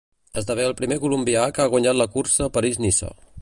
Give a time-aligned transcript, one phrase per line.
[0.41, 3.13] Esdevé el primer colombià que ha guanyat la cursa París-Niça.